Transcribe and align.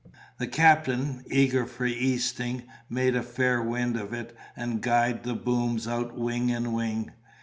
The 0.39 0.47
captain, 0.47 1.23
eager 1.29 1.67
for 1.67 1.85
easting, 1.85 2.63
made 2.89 3.15
a 3.15 3.21
fair 3.21 3.61
wind 3.61 3.95
of 3.97 4.13
it 4.13 4.35
and 4.55 4.81
guyed 4.81 5.21
the 5.21 5.35
booms 5.35 5.87
out 5.87 6.17
wing 6.17 6.49
and 6.49 6.73
wing. 6.73 7.11